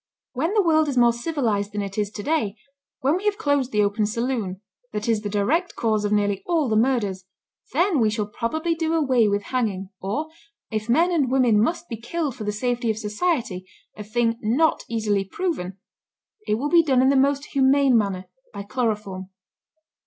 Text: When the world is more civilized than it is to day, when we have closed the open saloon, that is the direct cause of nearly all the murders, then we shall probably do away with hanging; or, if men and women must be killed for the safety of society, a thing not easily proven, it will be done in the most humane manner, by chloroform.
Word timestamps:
When 0.33 0.51
the 0.55 0.63
world 0.63 0.87
is 0.87 0.97
more 0.97 1.13
civilized 1.13 1.73
than 1.73 1.83
it 1.83 1.95
is 1.95 2.09
to 2.13 2.23
day, 2.23 2.55
when 3.01 3.17
we 3.17 3.25
have 3.25 3.37
closed 3.37 3.71
the 3.71 3.83
open 3.83 4.07
saloon, 4.07 4.59
that 4.93 5.07
is 5.07 5.21
the 5.21 5.29
direct 5.29 5.75
cause 5.75 6.05
of 6.05 6.11
nearly 6.11 6.41
all 6.47 6.67
the 6.67 6.75
murders, 6.75 7.25
then 7.71 7.99
we 7.99 8.09
shall 8.09 8.25
probably 8.25 8.73
do 8.73 8.95
away 8.95 9.27
with 9.27 9.43
hanging; 9.43 9.91
or, 10.01 10.29
if 10.71 10.89
men 10.89 11.11
and 11.11 11.29
women 11.31 11.61
must 11.61 11.87
be 11.87 11.97
killed 11.97 12.35
for 12.35 12.45
the 12.45 12.51
safety 12.51 12.89
of 12.89 12.97
society, 12.97 13.67
a 13.95 14.03
thing 14.03 14.39
not 14.41 14.83
easily 14.89 15.23
proven, 15.23 15.77
it 16.47 16.55
will 16.55 16.69
be 16.69 16.81
done 16.81 17.03
in 17.03 17.09
the 17.09 17.15
most 17.15 17.51
humane 17.53 17.95
manner, 17.95 18.25
by 18.51 18.63
chloroform. 18.63 19.29